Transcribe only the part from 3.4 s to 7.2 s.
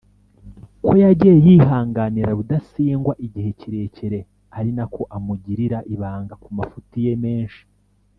kirekire ari nako amugirira ibanga kumafuti ye